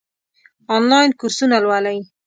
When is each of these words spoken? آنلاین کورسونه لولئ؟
آنلاین 0.75 1.09
کورسونه 1.19 1.57
لولئ؟ 1.63 1.99